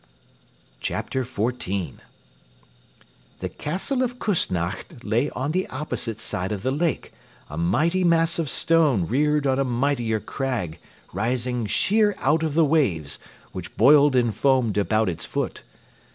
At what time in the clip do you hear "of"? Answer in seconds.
4.01-4.17, 6.51-6.63, 8.39-8.49, 12.41-12.55